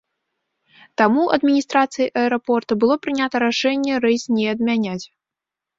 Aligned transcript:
Таму 1.01 1.25
адміністрацыяй 1.37 2.09
аэрапорта 2.23 2.81
было 2.85 2.95
прынята 3.05 3.35
рашэнне 3.47 3.93
рэйс 4.09 4.23
не 4.41 4.45
адмяняць. 4.57 5.01